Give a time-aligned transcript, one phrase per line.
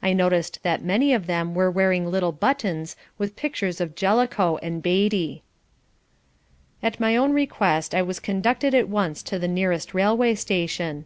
[0.00, 4.80] I noticed that many of them were wearing little buttons with pictures of Jellicoe and
[4.80, 5.42] Beatty.
[6.84, 11.04] At my own request I was conducted at once to the nearest railway station.